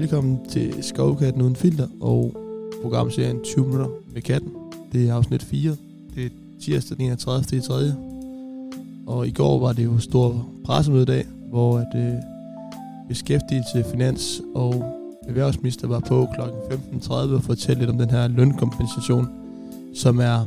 [0.00, 2.36] Velkommen til Skovkatten uden filter og
[2.82, 4.52] programserien 20 minutter med katten.
[4.92, 5.76] Det er afsnit 4.
[6.14, 6.30] Det er
[6.62, 7.60] tirsdag den 31.
[7.60, 7.74] 3.
[9.06, 12.12] Og i går var det jo stor pressemødedag, hvor at, øh,
[13.08, 14.74] beskæftigelse, finans og
[15.28, 16.40] erhvervsminister var på kl.
[16.74, 19.28] 15.30 og fortælle lidt om den her lønkompensation,
[19.94, 20.46] som er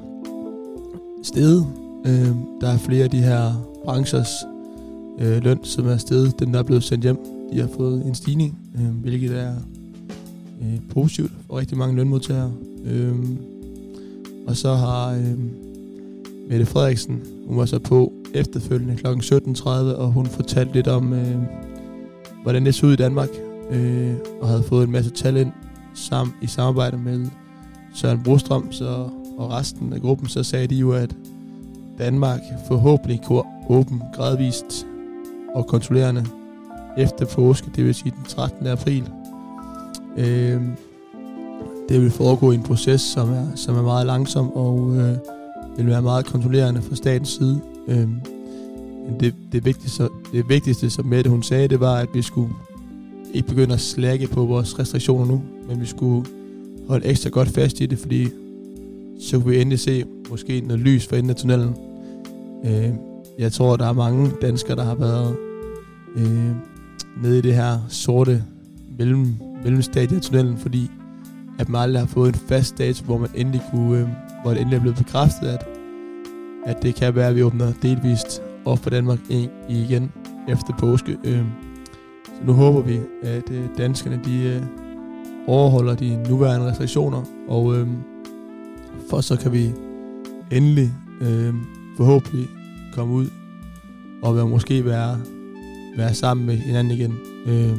[1.24, 1.68] steget.
[2.06, 4.32] Øh, der er flere af de her branchers
[5.20, 6.40] øh, løn, som er steget.
[6.40, 9.56] Den der er blevet sendt hjem, de har fået en stigning, øh, hvilket er
[10.62, 12.52] øh, positivt for rigtig mange lønmodtagere.
[12.86, 13.16] Øh,
[14.48, 15.40] og så har øh,
[16.50, 19.08] Mette Frederiksen, hun var så på efterfølgende kl.
[19.08, 21.38] 17.30, og hun fortalte lidt om, øh,
[22.44, 23.30] hvordan det så ud i Danmark,
[23.72, 25.52] øh, og havde fået en masse tal ind
[25.94, 27.28] sammen, i samarbejde med
[27.94, 31.16] Søren Brostrøm så, og resten af gruppen, så sagde de jo, at
[31.98, 34.88] Danmark forhåbentlig kunne åbne gradvist
[35.56, 36.26] og kontrollerende
[37.00, 38.68] efter påske, det vil sige den 13.
[38.68, 39.10] april.
[40.18, 40.62] Øh,
[41.90, 45.18] det vil foregå i en proces, som er, som er meget langsom og øh,
[45.78, 47.62] vil være meget kontrollerende fra statens side.
[47.88, 48.10] Øh,
[49.06, 52.54] men det, det, vigtigste, det vigtigste, som Mette hun sagde, det var, at vi skulle
[53.34, 56.26] ikke begynde at slække på vores restriktioner nu, men vi skulle
[56.88, 58.28] holde ekstra godt fast i det, fordi
[59.20, 61.76] så kunne vi endelig se måske noget lys for enden af tunnelen.
[62.66, 62.90] Øh,
[63.40, 65.36] jeg tror, der er mange danskere, der har været
[66.16, 66.52] øh,
[67.24, 68.44] nede i det her sorte
[68.98, 70.92] mellem, mellemstadie af tunnelen, fordi
[71.60, 74.08] at man aldrig har fået en fast dato, hvor man endelig kunne, øh,
[74.42, 75.66] hvor det endelig er blevet bekræftet, at,
[76.66, 79.20] at det kan være, at vi åbner delvist op for Danmark
[79.70, 80.12] igen
[80.50, 81.18] efter påske.
[81.24, 81.44] Øh,
[82.26, 84.62] så nu håber vi, at øh, danskerne de øh,
[85.48, 87.88] overholder de nuværende restriktioner, og øh,
[89.10, 89.72] for så kan vi
[90.52, 91.54] endelig øh,
[91.98, 92.48] forhåbentlig
[92.94, 93.28] komme ud
[94.24, 95.18] og være, måske være,
[96.00, 97.18] være sammen med hinanden igen.
[97.46, 97.78] Øh,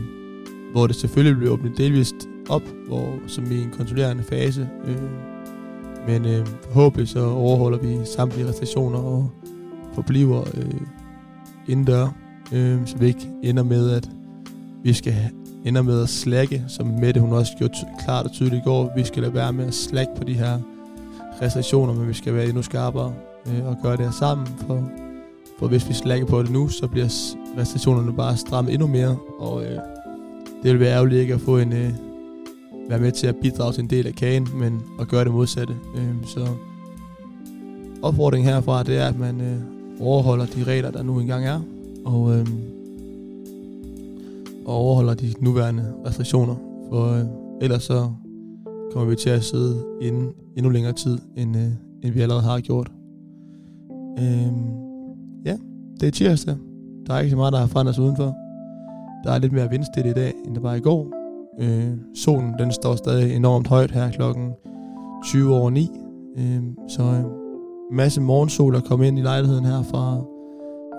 [0.73, 2.15] hvor det selvfølgelig bliver åbnet delvist
[2.49, 4.69] op, hvor, som i en kontrollerende fase.
[4.87, 4.97] Øh,
[6.09, 9.31] men øh, forhåbentlig så overholder vi samtlige restriktioner og
[9.95, 10.81] forbliver øh,
[11.69, 12.15] indendør,
[12.53, 14.09] øh, så vi ikke ender med, at
[14.83, 15.15] vi skal
[15.65, 18.93] ender med at slække, som Mette hun også gjorde klart og tydeligt i går.
[18.97, 20.59] Vi skal lade være med at slække på de her
[21.43, 23.15] restriktioner, men vi skal være endnu skarpere
[23.47, 24.91] øh, og gøre det her sammen, for,
[25.59, 27.09] for hvis vi slækker på det nu, så bliver
[27.59, 29.79] restriktionerne bare stramme endnu mere, og øh,
[30.63, 31.93] det vil være ærgerligt ikke at få en, øh,
[32.89, 35.75] være med til at bidrage til en del af kagen, men at gøre det modsatte.
[35.97, 36.49] Øh, så
[38.03, 39.61] opfordringen herfra, det er, at man øh,
[40.01, 41.61] overholder de regler, der nu engang er,
[42.05, 42.47] og, øh,
[44.65, 46.55] og overholder de nuværende restriktioner,
[46.89, 47.25] for øh,
[47.61, 48.11] ellers så
[48.93, 51.69] kommer vi til at sidde inde endnu længere tid, end, øh,
[52.03, 52.91] end vi allerede har gjort.
[54.19, 54.53] Øh,
[55.45, 55.57] ja,
[56.01, 56.57] det er tirsdag.
[57.07, 58.37] Der er ikke så meget, der har forandret sig udenfor.
[59.25, 61.13] Der er lidt mere vindstille i dag, end der var i går.
[61.61, 64.53] Øh, solen den står stadig enormt højt her klokken
[65.25, 65.91] 20 over 9.
[66.39, 67.25] Øh, så øh,
[67.93, 70.17] masse morgensol er kommet ind i lejligheden her fra,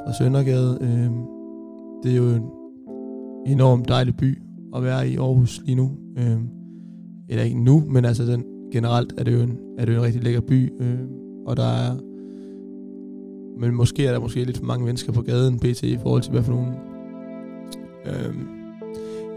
[0.05, 0.77] fra Søndergade.
[0.81, 1.09] Øh,
[2.03, 2.43] det er jo en
[3.45, 4.41] enormt dejlig by
[4.75, 5.91] at være i Aarhus lige nu.
[6.17, 6.39] Øh,
[7.29, 10.05] eller ikke nu, men altså den, generelt er det jo en, er det jo en
[10.05, 10.73] rigtig lækker by.
[10.81, 10.99] Øh,
[11.45, 11.95] og der er
[13.61, 15.83] men måske er der måske lidt for mange mennesker på gaden pt.
[15.83, 16.73] i forhold til hvad for nogen...
[18.05, 18.35] øh,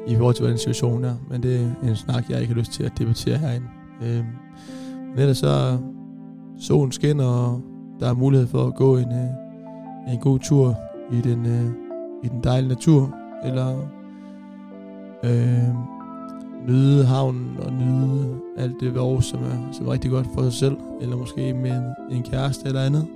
[0.06, 1.14] i forhold til hvordan situationen er.
[1.30, 3.66] Men det er en snak, jeg ikke har lyst til at debattere herinde.
[4.02, 4.24] Øh,
[5.10, 5.78] men ellers så
[6.58, 7.60] solen skinner, og
[8.00, 10.76] der er mulighed for at gå en, øh, en god tur
[11.12, 11.70] i den, øh,
[12.24, 13.14] i den dejlige natur,
[13.44, 13.78] eller
[15.24, 15.74] øh,
[16.68, 20.52] nyde havnen og nyde alt det ved som er, som er rigtig godt for sig
[20.52, 23.06] selv, eller måske med en kæreste eller andet.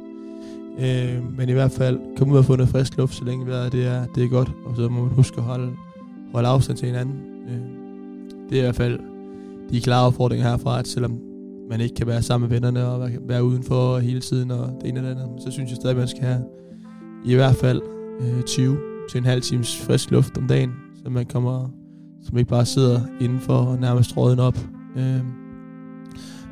[0.78, 3.72] Øh, men i hvert fald, kom ud og få noget frisk luft, så længe vejret
[3.72, 5.72] det er, det er godt, og så må man huske at holde,
[6.32, 7.14] holde afstand til hinanden.
[7.48, 7.60] Øh,
[8.50, 9.00] det er i hvert fald
[9.70, 11.20] de klare opfordringer herfra, at selvom
[11.70, 14.88] man ikke kan være sammen med vennerne og være, være udenfor hele tiden og det
[14.88, 16.44] ene eller andet, så synes jeg stadig, at man skal have
[17.24, 17.82] i hvert fald
[18.20, 18.78] øh, 20
[19.10, 20.72] til en halv times frisk luft om dagen,
[21.04, 21.68] så man kommer,
[22.22, 24.58] som ikke bare sidder indenfor og nærmest råden op.
[24.96, 25.20] Øh,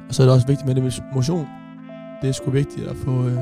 [0.08, 1.46] og så er det også vigtigt med det motion.
[2.22, 3.38] Det er sgu vigtigt at få, øh,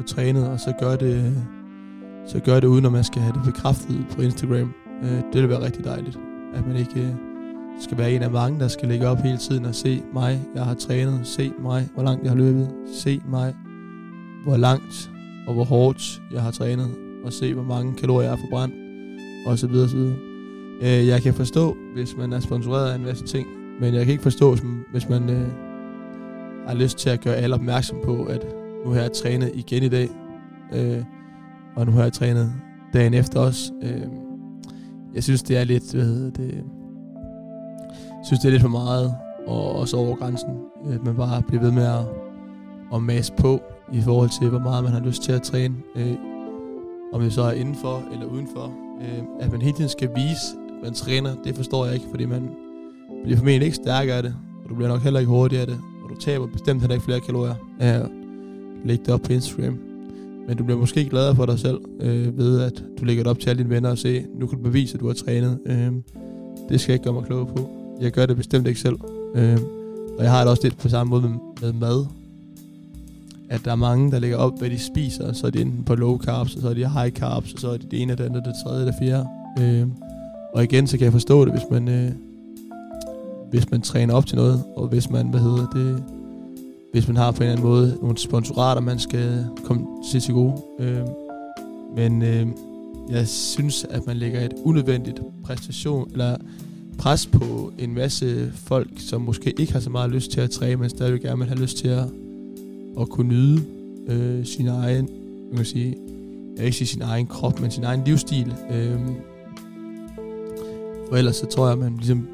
[0.00, 1.34] få trænet, og så gør det,
[2.26, 4.74] så gør det uden, at man skal have det bekræftet på Instagram.
[5.02, 6.18] Øh, det vil være rigtig dejligt,
[6.54, 7.14] at man ikke øh,
[7.80, 10.64] skal være en af mange, der skal lægge op hele tiden og se mig, jeg
[10.64, 13.54] har trænet, se mig, hvor langt jeg har løbet, se mig,
[14.44, 15.10] hvor langt
[15.46, 16.90] og hvor hårdt jeg har trænet,
[17.24, 18.74] og se, hvor mange kalorier jeg har forbrændt,
[19.46, 20.16] og så videre, så videre.
[20.82, 23.46] Øh, jeg kan forstå, hvis man er sponsoreret af en masse ting,
[23.80, 24.56] men jeg kan ikke forstå,
[24.92, 25.48] hvis man øh,
[26.66, 29.88] har lyst til at gøre alle opmærksom på, at nu har jeg trænet igen i
[29.88, 30.08] dag,
[30.72, 31.04] øh,
[31.76, 32.52] og nu har jeg trænet
[32.92, 33.72] dagen efter også.
[33.82, 34.06] Øh,
[35.14, 36.64] jeg synes, det er lidt, hvad hedder det,
[38.24, 39.14] synes, det er lidt for meget,
[39.46, 40.48] og også over grænsen.
[40.92, 42.04] At man bare bliver ved med at,
[42.94, 43.60] at masse på
[43.92, 45.74] i forhold til, hvor meget man har lyst til at træne.
[45.96, 46.14] Øh,
[47.12, 48.72] om det så er indenfor eller udenfor.
[49.00, 52.24] Øh, at man hele tiden skal vise, at man træner, det forstår jeg ikke, fordi
[52.24, 52.50] man
[53.24, 54.34] bliver formentlig ikke stærkere af det,
[54.64, 57.04] og du bliver nok heller ikke hurtigere af det, og du taber bestemt heller ikke
[57.04, 58.19] flere kalorier Øh,
[58.84, 59.78] lægge det op på Instagram.
[60.48, 63.38] Men du bliver måske gladere for dig selv, øh, ved at du lægger det op
[63.38, 65.58] til alle dine venner og se, nu kan du bevise, at du har trænet.
[65.66, 65.92] Øh,
[66.68, 67.70] det skal jeg ikke gøre mig klog på.
[68.00, 68.96] Jeg gør det bestemt ikke selv.
[69.34, 69.58] Øh,
[70.18, 71.30] og jeg har det også lidt på samme måde med,
[71.62, 72.06] med mad.
[73.48, 75.94] At der er mange, der lægger op, hvad de spiser, så er de enten på
[75.94, 78.24] low carbs, og så er de high carbs, og så er de det ene, det
[78.24, 79.26] andet, det tredje, det fjerde.
[79.60, 79.86] Øh,
[80.54, 82.10] og igen, så kan jeg forstå det, hvis man, øh,
[83.50, 86.02] hvis man træner op til noget, og hvis man, hvad hedder det,
[86.92, 90.34] hvis man har på en eller anden måde nogle sponsorater, man skal komme til til
[90.34, 90.62] gode.
[90.80, 91.02] Øh,
[91.96, 92.46] men øh,
[93.10, 96.36] jeg synes, at man lægger et unødvendigt præstation, eller
[96.98, 100.76] pres på en masse folk, som måske ikke har så meget lyst til at træne,
[100.76, 102.04] men stadig gerne vil have lyst til at,
[103.00, 103.62] at kunne nyde
[104.08, 105.08] øh, sin egen,
[105.48, 105.96] man kan sige,
[106.56, 108.54] jeg vil ikke sige sin egen krop, men sin egen livsstil.
[108.70, 109.00] Øh,
[111.08, 112.28] for ellers så tror jeg, at man ligesom,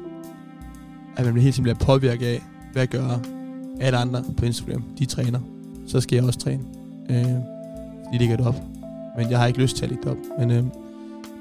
[1.15, 2.43] at man helt simpelthen bliver påvirket af,
[2.73, 3.36] hvad gør
[3.79, 5.39] alle andre på Instagram, de træner.
[5.87, 6.61] Så skal jeg også træne.
[7.09, 7.25] Øh,
[8.13, 8.55] de ligger det op.
[9.17, 10.39] Men jeg har ikke lyst til at lægge det op.
[10.39, 10.63] Men øh,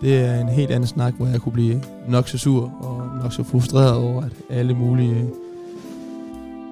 [0.01, 3.33] det er en helt anden snak, hvor jeg kunne blive nok så sur og nok
[3.33, 5.25] så frustreret over, at alle mulige øh,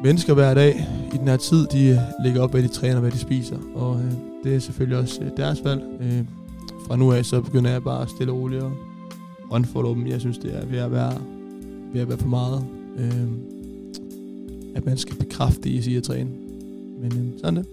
[0.03, 3.11] mennesker hver dag i den her tid, de øh, lægger op, hvad de træner, hvad
[3.11, 3.57] de spiser.
[3.75, 4.13] Og øh,
[4.45, 5.83] det er selvfølgelig også øh, deres valg.
[6.01, 6.25] Øh,
[6.87, 8.71] fra nu af, så begynder jeg bare stille og roligt at
[9.51, 10.07] unfollow dem.
[10.07, 11.13] Jeg synes, det er ved at være,
[11.93, 12.65] ved at være for meget.
[12.99, 13.54] Øh,
[14.75, 16.31] at man skal bekræfte i at træne.
[17.01, 17.67] Men øh, sådan det.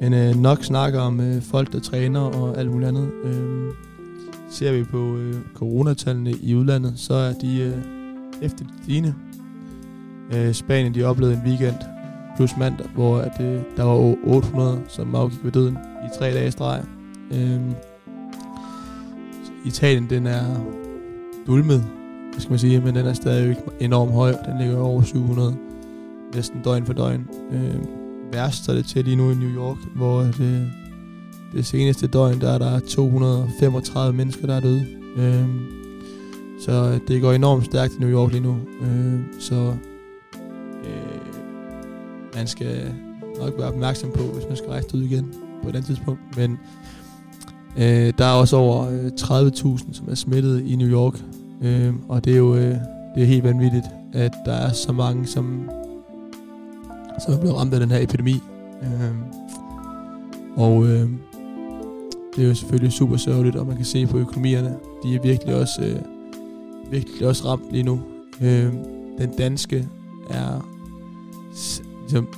[0.00, 3.10] Men øh, nok snakker om øh, folk, der træner og alt muligt andet.
[3.24, 3.72] Øh,
[4.50, 7.78] ser vi på øh, coronatallene i udlandet, så er de øh,
[8.42, 9.14] efter dine.
[10.34, 11.76] Øh, Spanien de oplevede en weekend
[12.36, 16.50] plus mandag, hvor at, øh, der var 800, som afgik ved døden i tre dage
[16.50, 16.84] streg.
[17.32, 17.60] Øh,
[19.64, 20.44] Italien, den er
[21.46, 21.84] dulmet,
[22.32, 24.34] hvad skal man sige, men den er stadig enormt høj.
[24.46, 25.56] Den ligger over 700,
[26.36, 27.28] næsten døgn for døgn.
[27.52, 27.74] Øh,
[28.32, 30.72] værst er det til lige nu i New York, hvor det,
[31.52, 34.86] det seneste døgn, der er der 235 mennesker, der er døde.
[35.16, 35.48] Øh,
[36.60, 38.56] så det går enormt stærkt i New York lige nu.
[38.82, 39.74] Øh, så
[40.84, 41.34] øh,
[42.34, 42.94] man skal
[43.40, 46.20] nok være opmærksom på, hvis man skal rejse ud igen på et andet tidspunkt.
[46.36, 46.58] Men
[47.78, 51.22] øh, der er også over øh, 30.000, som er smittet i New York.
[51.62, 52.76] Øh, og det er jo øh,
[53.16, 55.70] det er helt vanvittigt, at der er så mange, som,
[57.24, 58.40] som er blevet ramt af den her epidemi.
[58.82, 59.14] Øh,
[60.56, 61.08] og øh,
[62.36, 65.54] det er jo selvfølgelig super sørgeligt, og man kan se på økonomierne, de er virkelig
[65.54, 65.98] også, øh,
[66.92, 68.00] virkelig også ramt lige nu.
[68.42, 68.72] Øh,
[69.18, 69.88] den danske
[70.30, 70.68] er,
[72.02, 72.28] ligesom,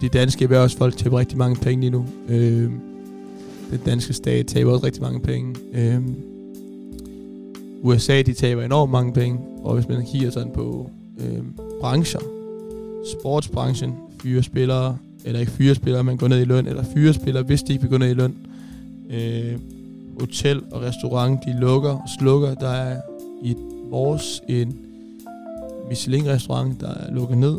[0.00, 2.06] de danske erhvervsfolk taber rigtig mange penge lige nu.
[2.28, 2.70] Øh,
[3.70, 5.54] den danske stat taber også rigtig mange penge.
[5.72, 6.02] Øh,
[7.82, 11.42] USA, de taber enormt mange penge, og hvis man kigger sådan på øh,
[11.80, 12.20] brancher,
[13.20, 17.42] sportsbranchen, fyre spillere, eller ikke fyre spillere, man går ned i løn, eller fyre spillere,
[17.42, 18.36] hvis de ikke vil gå ned i løn.
[19.10, 19.58] Øh,
[20.20, 22.54] hotel og restaurant, de lukker og slukker.
[22.54, 23.00] Der er
[23.42, 23.56] i
[23.90, 24.78] vores en
[25.88, 27.58] Michelin-restaurant, der er lukket ned,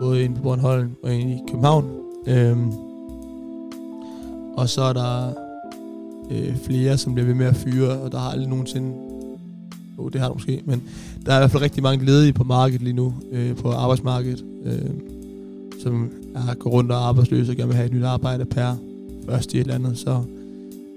[0.00, 1.90] både inde på Bornholm og inde i København.
[2.26, 2.72] Øhm,
[4.56, 5.32] og så er der
[6.30, 8.92] øh, flere, som bliver ved med at fyre, og der har aldrig nogensinde...
[9.98, 10.82] Oh, det har der måske, men
[11.26, 14.44] der er i hvert fald rigtig mange ledige på markedet lige nu, øh, på arbejdsmarkedet,
[14.64, 14.90] øh,
[15.82, 18.76] som er går rundt og er arbejdsløse og gerne vil have et nyt arbejde per
[19.28, 19.98] først i et eller andet.
[19.98, 20.22] Så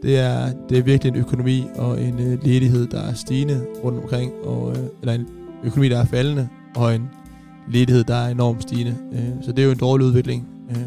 [0.04, 4.04] det er, det er virkelig en økonomi og en øh, ledighed, der er stigende rundt
[4.04, 5.28] omkring, og, øh, eller en
[5.64, 7.10] økonomi, der er faldende, og en
[7.68, 8.98] ledighed, der er enormt stigende.
[9.14, 10.48] Øh, så det er jo en dårlig udvikling.
[10.70, 10.78] Øh,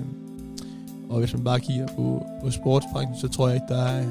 [1.09, 4.05] og hvis man bare kigger på, på sportsbranchen, så tror jeg ikke, der er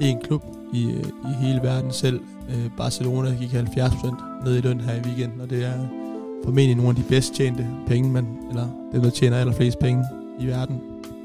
[0.00, 0.42] en klub
[0.72, 2.20] i, øh, i hele verden selv.
[2.48, 6.01] Øh, Barcelona gik 70% ned i løn her i weekenden, og det er
[6.44, 10.04] formentlig nogle af de bedst tjente penge, man, eller dem, der tjener allerflest penge
[10.40, 10.80] i verden.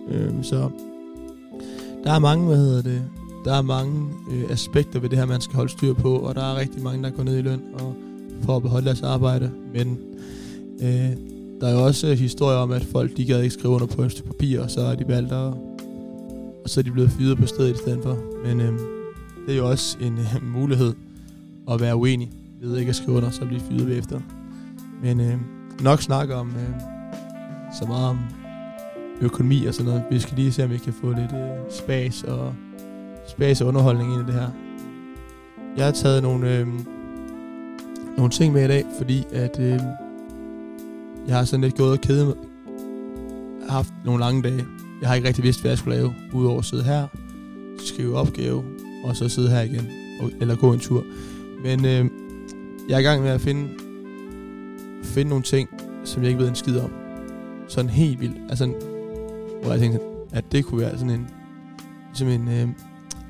[0.10, 0.70] Øh, så
[2.04, 3.02] der er mange, hvad hedder det,
[3.46, 6.44] der er mange øh, aspekter ved det her, man skal holde styr på, og der
[6.44, 7.96] er rigtig mange, der går ned i løn og
[8.42, 9.52] for at beholde deres arbejde.
[9.74, 9.98] Men
[10.82, 11.12] øh,
[11.62, 14.12] der er jo også historier om, at folk de gad ikke skrive under på et
[14.12, 15.54] stykke papir, og så er de valgt at,
[16.64, 18.18] og så er de blevet fyret på stedet i stedet for.
[18.46, 18.74] Men øh,
[19.48, 20.94] det er jo også en øh, mulighed
[21.72, 22.32] at være uenig
[22.62, 24.20] ved ikke at skrive under, så bliver fyret efter.
[25.04, 25.38] Men øh,
[25.82, 26.82] nok snakke om øh,
[27.80, 28.20] så meget om
[29.22, 30.04] økonomi og sådan noget.
[30.12, 32.54] Vi skal lige se, om vi kan få lidt øh, spas og
[33.27, 34.50] spas og underholdning ind i det her.
[35.77, 36.68] Jeg har taget nogle, øh,
[38.18, 39.80] nogle ting med i dag, fordi at øh,
[41.27, 42.36] jeg har sådan lidt gået og kede mig.
[43.60, 44.66] Jeg har haft nogle lange dage.
[45.01, 47.08] Jeg har ikke rigtig vidst, hvad jeg skulle lave, udover at sidde her,
[47.86, 48.63] skrive opgave,
[49.04, 49.88] og så sidde her igen,
[50.22, 51.04] og, eller gå en tur.
[51.63, 52.06] Men øh,
[52.89, 53.70] jeg er i gang med at finde,
[55.08, 55.70] finde nogle ting,
[56.04, 56.92] som jeg ikke ved en skid om.
[57.68, 58.38] Sådan helt vildt.
[58.50, 58.74] Altså,
[59.62, 60.00] hvor jeg tænkte,
[60.34, 61.28] at det kunne være sådan en,
[62.08, 62.68] ligesom en øh,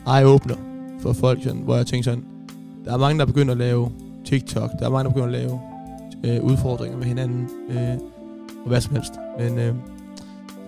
[0.08, 0.58] eye-opener
[1.00, 2.26] for folk, sådan, hvor jeg tænkte sådan,
[2.86, 3.92] der er mange, der begynder at lave
[4.26, 5.60] TikTok, der er mange, der begynder at lave
[6.26, 7.98] øh, udfordringer med hinanden, øh,
[8.64, 9.14] og hvad som helst.
[9.40, 9.76] Men øh,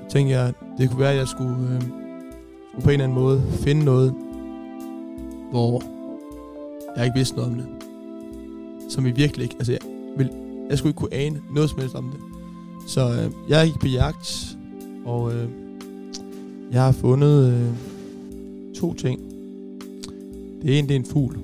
[0.07, 3.19] så tænkte jeg, det kunne være, at jeg skulle, øh, skulle på en eller anden
[3.19, 4.15] måde finde noget,
[5.51, 5.83] hvor
[6.97, 7.67] jeg ikke vidste noget om det.
[8.89, 9.81] Som vi virkelig ikke, altså jeg,
[10.69, 12.19] jeg skulle ikke kunne ane noget som helst om det.
[12.87, 14.57] Så øh, jeg gik på jagt,
[15.05, 15.49] og øh,
[16.71, 17.75] jeg har fundet øh,
[18.75, 19.19] to ting.
[20.61, 21.39] Det ene, det er en fugl.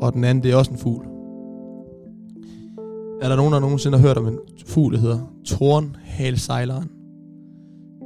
[0.00, 1.06] Og den anden, det er også en fugl.
[3.22, 6.90] Er der nogen, der nogensinde har hørt om en fugl, der hedder Tornhalsejleren?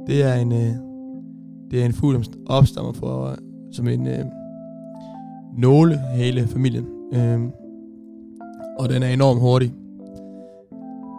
[0.07, 0.73] Det er en, øh,
[1.71, 3.37] det er en fugl, der opstammer for, øh,
[3.71, 4.25] som en øh,
[5.57, 6.85] nålehale familien.
[7.13, 7.39] Øh,
[8.79, 9.73] og den er enormt hurtig.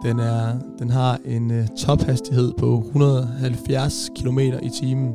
[0.03, 5.13] Den, er, den har en øh, tophastighed på 170 km i timen.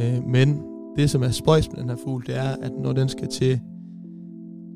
[0.00, 0.62] Øh, men
[0.96, 3.60] det, som er spøjs med den her fugl, det er, at når den skal til,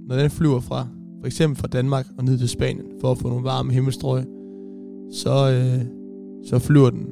[0.08, 0.86] når den flyver fra,
[1.20, 4.24] for eksempel fra Danmark og ned til Spanien, for at få nogle varme himmelstrøg,
[5.12, 5.86] så, øh,
[6.44, 7.06] så flyver den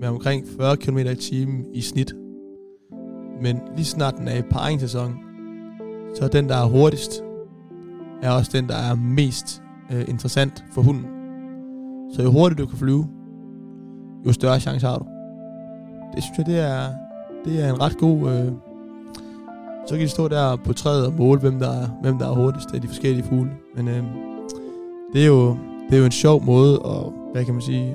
[0.00, 2.14] med omkring 40 km i timen i snit.
[3.42, 5.14] Men lige snart den er i paringssæson,
[6.14, 7.22] så er den, der er hurtigst,
[8.22, 11.06] er også den, der er mest øh, interessant for hunden.
[12.14, 13.06] Så jo hurtigt du kan flyve,
[14.26, 15.06] jo større chance har du.
[16.14, 16.92] Det synes jeg, det er,
[17.44, 18.30] det er en ret god...
[18.30, 18.52] Øh,
[19.86, 22.34] så kan de stå der på træet og måle, hvem der er, hvem der er
[22.34, 23.50] hurtigst af de forskellige fugle.
[23.76, 24.02] Men øh,
[25.12, 25.56] det, er jo,
[25.88, 27.94] det er jo en sjov måde at, hvad kan man sige,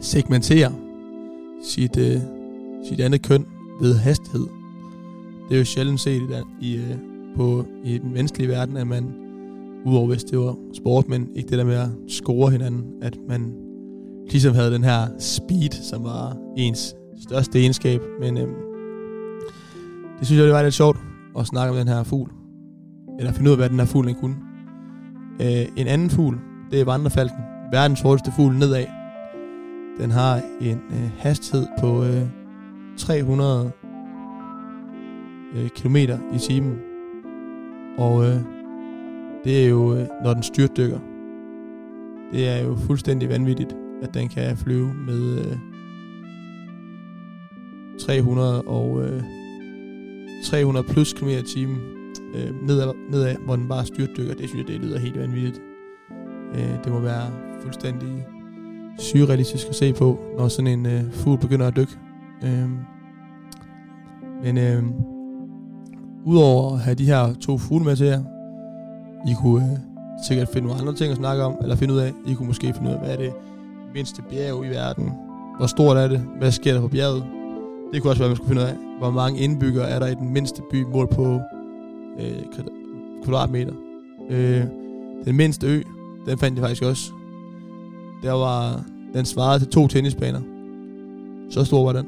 [0.00, 0.72] segmentere
[1.62, 2.20] sit, øh,
[2.88, 3.46] sit andet køn
[3.80, 4.46] ved hastighed.
[5.48, 6.22] Det er jo sjældent set
[6.60, 6.96] i, i, øh,
[7.38, 9.14] på, i den menneskelige verden, at man,
[9.84, 13.54] udover hvis det var sport, men ikke det der med at score hinanden, at man
[14.30, 16.94] ligesom havde den her speed, som var ens
[17.28, 18.00] største egenskab.
[18.20, 18.54] Men øhm,
[20.18, 20.98] det synes jeg, det var lidt sjovt
[21.38, 22.30] at snakke om den her fugl.
[23.18, 24.36] Eller finde ud af, hvad den her fugl kunne.
[25.40, 26.38] Øh, en anden fugl,
[26.70, 27.38] det er vandrefalken.
[27.72, 28.86] Verdens hurtigste fugl nedad.
[30.00, 32.22] Den har en øh, hastighed på øh,
[32.96, 33.70] 300
[35.54, 35.96] øh, km
[36.34, 36.87] i timen.
[37.98, 38.40] Og øh,
[39.44, 40.98] det er jo, øh, når den styrtdykker.
[42.32, 45.56] Det er jo fuldstændig vanvittigt, at den kan flyve med øh,
[48.00, 49.22] 300 og øh,
[50.44, 51.78] 300 plus km i timen
[52.34, 54.34] øh, nedad, nedad, hvor den bare styrtdykker.
[54.34, 55.60] Det synes jeg, det lyder helt vanvittigt.
[56.54, 57.30] Øh, det må være
[57.62, 58.26] fuldstændig
[58.98, 61.98] surrealistisk at se på, når sådan en øh, fugl begynder at dykke.
[62.44, 62.70] Øh,
[64.42, 64.82] men øh,
[66.24, 68.22] udover at have de her to fugle med til jer,
[69.28, 69.78] I kunne øh,
[70.26, 72.72] sikkert finde nogle andre ting at snakke om, eller finde ud af, I kunne måske
[72.72, 73.32] finde ud af, hvad er det
[73.94, 75.12] mindste bjerg i verden?
[75.58, 76.20] Hvor stort er det?
[76.38, 77.24] Hvad sker der på bjerget?
[77.92, 80.06] Det kunne også være, at man skulle finde ud af, hvor mange indbyggere er der
[80.06, 81.40] i den mindste by målt på
[82.20, 82.42] øh,
[83.24, 83.72] kvadratmeter.
[84.30, 84.62] Øh,
[85.24, 85.82] den mindste ø,
[86.26, 87.12] den fandt jeg faktisk også.
[88.22, 88.84] Der var,
[89.14, 90.40] den svarede til to tennisbaner.
[91.50, 92.06] Så stor var den.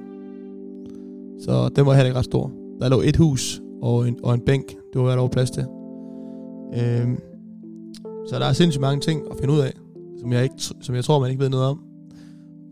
[1.41, 2.51] Så den var heller ikke ret stor.
[2.81, 4.69] Der lå et hus og en, og en bænk.
[4.69, 5.67] Det var, hvad der var plads til.
[6.75, 7.19] Øhm,
[8.29, 9.73] så der er sindssygt mange ting at finde ud af,
[10.21, 11.81] som jeg, ikke, som jeg tror, man ikke ved noget om.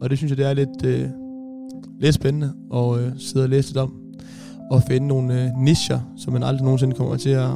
[0.01, 1.09] Og det synes jeg, det er lidt, øh,
[2.01, 3.95] lidt spændende at øh, sidde og læse lidt om.
[4.71, 7.51] Og finde nogle øh, nischer, som man aldrig nogensinde kommer til at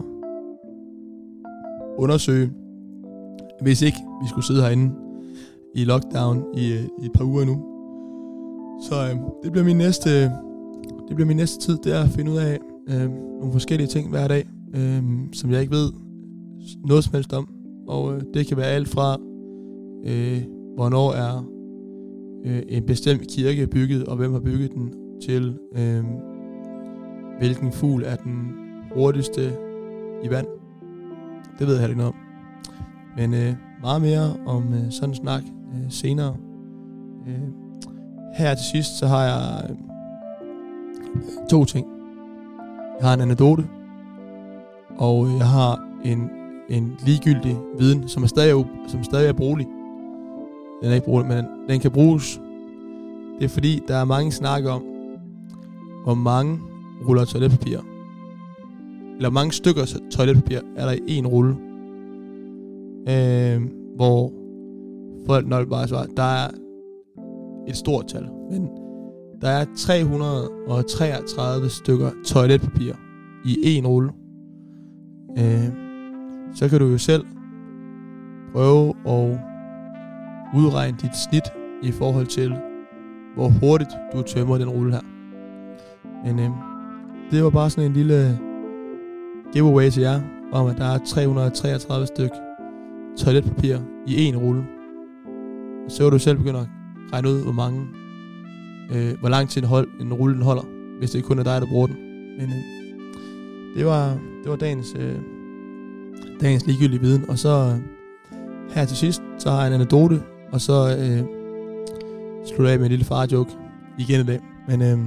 [1.99, 2.51] undersøge,
[3.61, 4.95] hvis ikke vi skulle sidde herinde
[5.75, 7.65] i lockdown i, øh, i et par uger nu.
[8.89, 10.31] Så øh, det bliver min næste
[11.09, 12.59] det bliver min næste tid, det er at finde ud af
[12.95, 14.45] øh, nogle forskellige ting hver dag,
[14.75, 15.93] øh, som jeg ikke ved
[16.87, 17.49] noget som helst om.
[17.89, 19.17] Og øh, det kan være alt fra,
[20.07, 20.43] øh,
[20.75, 21.45] hvornår er
[22.45, 26.05] øh, en bestemt kirke bygget, og hvem har bygget den, til øh,
[27.39, 28.53] hvilken fugl er den
[28.95, 29.53] hurtigste
[30.25, 30.47] i vand.
[31.59, 32.19] Det ved jeg heller ikke noget om.
[33.17, 36.37] Men øh, meget mere om øh, sådan en snak øh, senere.
[37.29, 37.49] Øh,
[38.39, 39.77] her til sidst, så har jeg øh,
[41.51, 41.87] to ting.
[43.03, 43.69] Jeg har en anekdote,
[44.99, 46.31] og jeg har en,
[46.69, 49.67] en ligegyldig viden, som er stadig, som stadig er brugelig.
[50.83, 52.41] Den er ikke brugelig, men den, den kan bruges.
[53.39, 54.83] Det er fordi, der er mange snakke om,
[56.05, 56.61] hvor mange
[57.09, 57.79] ruller toiletpapir
[59.17, 61.57] eller hvor mange stykker toiletpapir er der i en rulle.
[63.09, 63.63] Øh,
[63.97, 64.33] hvor
[65.27, 66.49] folk nok bare svarer, der er
[67.69, 68.69] et stort tal, men
[69.43, 72.95] der er 333 stykker toiletpapir
[73.45, 74.13] i en rulle.
[75.39, 75.69] Øh,
[76.55, 77.25] så kan du jo selv
[78.53, 79.39] prøve at
[80.55, 81.45] udregne dit snit
[81.83, 82.57] i forhold til,
[83.35, 85.01] hvor hurtigt du tømmer den rulle her.
[86.25, 86.51] Men øh,
[87.31, 88.39] det var bare sådan en lille
[89.53, 90.21] giveaway til jer,
[90.53, 92.31] om at der er 333 styk
[93.19, 94.67] toiletpapir i en rulle.
[95.89, 96.67] Så kan du selv begynde at
[97.13, 97.87] regne ud, hvor mange,
[98.91, 100.63] øh, hvor lang tid en, hold, en rulle den holder,
[100.99, 101.97] hvis det kun er dig, der bruger den.
[102.39, 102.63] Men øh,
[103.77, 104.09] det var,
[104.43, 105.15] det var dagens, øh,
[106.41, 107.31] dagens ligegyldige viden.
[107.31, 107.81] Og så øh,
[108.75, 110.23] her til sidst, så har jeg en anekdote,
[110.53, 111.25] og så øh,
[112.47, 113.51] slutter af med en lille far-joke
[113.99, 114.41] igen i dag.
[114.69, 114.99] Men øh,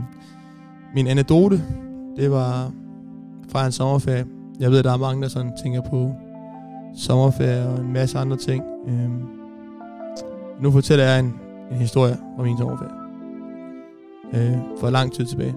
[0.96, 1.63] min anekdote,
[2.17, 2.72] det var
[3.50, 4.25] fra en sommerferie.
[4.60, 6.15] Jeg ved, at der er mange, der sådan tænker på
[6.98, 8.63] sommerferie og en masse andre ting.
[8.88, 9.10] Øh,
[10.62, 11.34] nu fortæller jeg en,
[11.72, 13.05] en historie om min sommerferie.
[14.34, 15.55] Øh, for lang tid tilbage.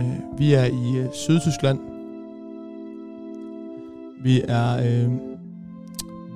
[0.00, 1.78] Øh, vi er i øh, Sydtyskland.
[4.22, 5.12] Vi er øh,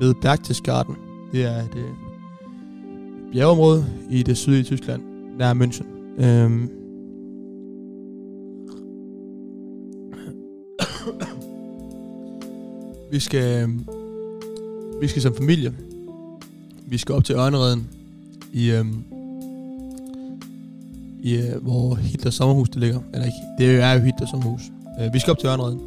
[0.00, 0.96] ved Berchtesgaden.
[1.32, 1.90] Det er et øh,
[3.32, 5.02] bjergeområde i det sydlige Tyskland,
[5.38, 5.86] nær München.
[6.24, 6.68] Øh,
[13.12, 13.68] vi skal
[15.00, 15.74] vi skal som familie
[16.86, 17.90] vi skal op til Ørnereden
[18.52, 19.04] i øhm,
[21.26, 23.00] i øh, hvor Hitlers sommerhus det ligger.
[23.12, 24.62] Eller ikke, det er jo Hitlers sommerhus.
[25.00, 25.80] Øh, vi skal op til Ørnreden.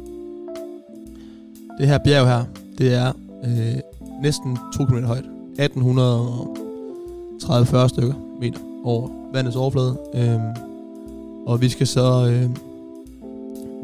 [1.78, 2.44] Det her bjerg her,
[2.78, 3.12] det er
[3.44, 3.76] øh,
[4.22, 5.24] næsten 2 km højt.
[5.60, 9.98] 1830-40 stykker meter over vandets overflade.
[10.14, 10.40] Øh,
[11.46, 12.50] og vi skal så øh,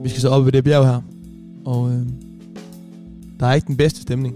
[0.03, 1.01] vi skal så op ved det bjerg her.
[1.65, 2.01] Og øh,
[3.41, 4.35] der er ikke den bedste stemning.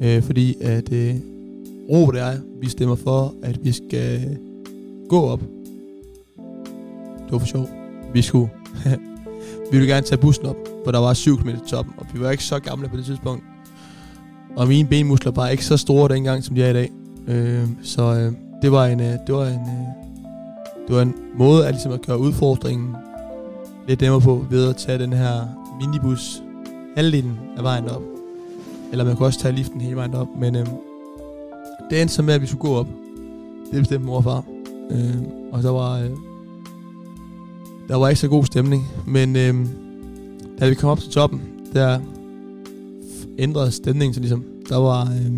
[0.00, 1.14] Øh, fordi at øh,
[1.90, 4.38] Robert og jeg, vi stemmer for, at vi skal
[5.10, 5.40] gå op.
[7.24, 7.68] Det var for sjov.
[8.12, 8.50] Vi skulle.
[9.70, 12.20] vi ville gerne tage bussen op, for der var 7 km til toppen, og vi
[12.20, 13.44] var ikke så gamle på det tidspunkt.
[14.56, 16.90] Og mine benmuskler var ikke så store dengang, som de er i dag.
[17.28, 19.86] Øh, så øh, det var en, øh, det var en, øh,
[20.88, 22.96] det var en måde at, ligesom at køre udfordringen
[23.88, 25.46] lidt nemmere på ved at tage den her
[25.80, 26.42] minibus
[26.96, 28.02] halvdelen af vejen op.
[28.92, 30.28] Eller man kunne også tage liften hele vejen op.
[30.38, 30.66] Men øh,
[31.90, 32.88] det endte så med, at vi skulle gå op.
[33.72, 34.59] Det bestemte mor og far.
[34.90, 35.22] Øh,
[35.52, 36.10] og der var, øh,
[37.88, 38.88] der var ikke så god stemning.
[39.06, 39.54] Men øh,
[40.60, 41.40] da vi kom op til toppen,
[41.72, 42.00] der
[43.38, 44.44] ændrede stemningen så ligesom.
[44.68, 45.32] Der var, øh,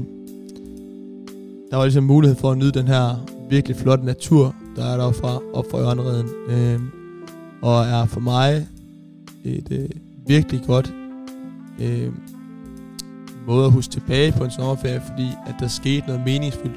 [1.70, 5.40] der var ligesom mulighed for at nyde den her virkelig flotte natur, der er derfra
[5.52, 6.28] op fra Ørnereden.
[6.48, 6.80] Øh,
[7.62, 8.66] og er for mig
[9.44, 9.88] et øh,
[10.26, 10.94] virkelig godt
[11.80, 12.12] øh,
[13.46, 16.76] måde at huske tilbage på en sommerferie, fordi at der skete noget meningsfuldt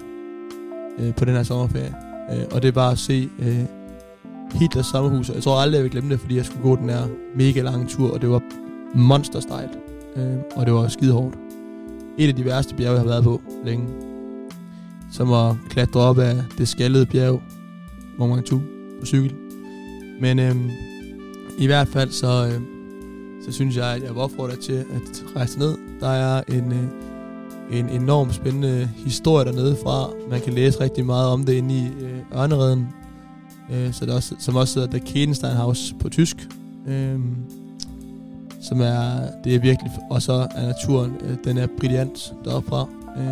[1.00, 2.05] øh, på den her sommerferie.
[2.32, 3.66] Øh, og det var at se øh,
[4.54, 5.30] Hitlers sommerhus.
[5.30, 7.88] Jeg tror aldrig, jeg vil glemme det, fordi jeg skulle gå den her mega lange
[7.88, 8.42] tur, og det var
[8.96, 9.78] monster stejlt.
[10.16, 11.36] Øh, og det var skide hårdt.
[12.18, 13.88] Et af de værste bjerge, jeg har været på længe.
[15.12, 17.42] Som at klatre op af det skaldede bjerg,
[18.18, 18.62] hvor man tog
[19.00, 19.36] på cykel.
[20.22, 20.56] Men øh,
[21.58, 22.62] i hvert fald så, øh,
[23.46, 25.78] så synes jeg, at jeg vil opfordre dig til at rejse ned.
[26.00, 26.88] Der er en, øh,
[27.72, 30.10] en enormt spændende historie dernede fra.
[30.30, 32.88] Man kan læse rigtig meget om det inde i øh, Ørnereden,
[33.72, 36.38] øh, så der også, som også hedder The Kedensteinhaus på tysk.
[36.88, 37.20] Øh,
[38.62, 42.88] som er, det er virkelig, og så er naturen, øh, den er brilliant deroppe fra.
[43.18, 43.24] Øh,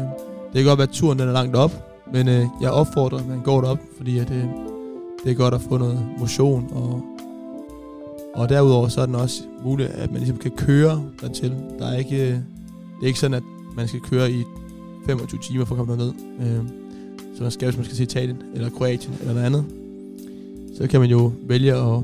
[0.53, 1.71] det kan godt være, at turen den er langt op,
[2.13, 4.45] men øh, jeg opfordrer, at man går derop, fordi at, øh,
[5.23, 7.03] det er godt at få noget motion og
[8.33, 11.55] og derudover så er den også muligt, at man ligesom kan køre dertil.
[11.79, 13.43] Der er ikke, øh, det er ikke sådan, at
[13.75, 14.43] man skal køre i
[15.05, 16.13] 25 timer for at komme derned.
[16.39, 16.63] Øh,
[17.35, 19.65] så man skal, hvis man skal se Italien, eller Kroatien, eller noget andet,
[20.77, 22.03] så kan man jo vælge at...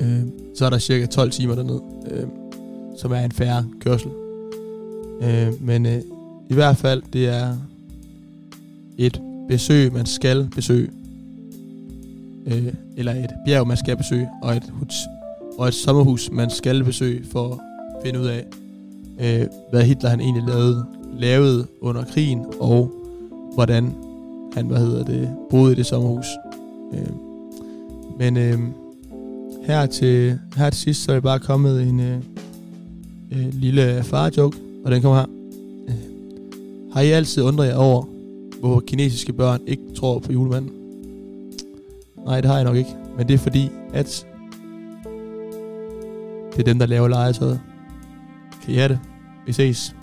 [0.00, 0.22] Øh,
[0.54, 2.26] så er der cirka 12 timer derned, øh,
[2.98, 4.10] som er en færre kørsel.
[5.22, 6.02] Øh, men øh,
[6.48, 7.56] i hvert fald, det er
[8.98, 10.90] et besøg, man skal besøge
[12.46, 14.94] øh, eller et bjerg, man skal besøge, og et, hus,
[15.58, 17.58] og et sommerhus, man skal besøge for at
[18.04, 18.44] finde ud af,
[19.20, 20.86] øh, hvad Hitler han egentlig lavede,
[21.18, 22.92] lavede under krigen, og
[23.54, 23.94] hvordan
[24.54, 26.26] han, hvad hedder det, boede i det sommerhus.
[26.94, 27.12] Øh,
[28.18, 28.58] men øh,
[29.66, 32.16] her, til, her til sidst, så er det bare kommet en øh,
[33.32, 35.26] øh, lille far-joke, og den kommer her.
[35.88, 35.94] Øh,
[36.92, 38.04] har I altid undret jer over,
[38.60, 40.72] hvor kinesiske børn ikke tror på julemanden?
[42.26, 42.96] Nej, det har jeg nok ikke.
[43.16, 44.26] Men det er fordi, at
[46.52, 47.60] Det er dem, der laver legetøjet.
[48.62, 49.00] Kan I have det?
[49.46, 49.94] Vi ses.